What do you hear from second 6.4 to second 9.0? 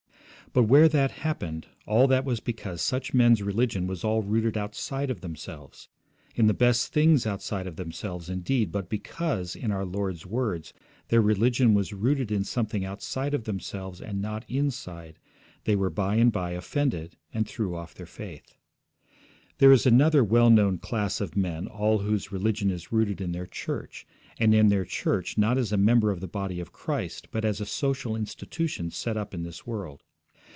the best things outside of themselves, indeed, but